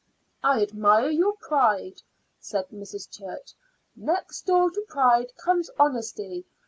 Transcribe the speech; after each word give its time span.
"I 0.41 0.63
admire 0.63 1.11
your 1.11 1.33
pride," 1.33 2.01
said 2.39 2.69
Mrs. 2.69 3.07
Church. 3.07 3.51
"Next 3.95 4.47
door 4.47 4.71
to 4.71 4.81
pride 4.89 5.31
comes 5.37 5.69
honesty. 5.77 6.47